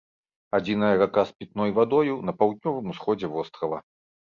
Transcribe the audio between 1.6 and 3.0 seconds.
вадою на паўднёвым